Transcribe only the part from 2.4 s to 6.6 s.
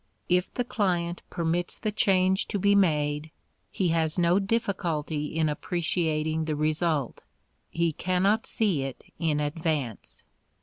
to be made, he has no difficulty in appreciating the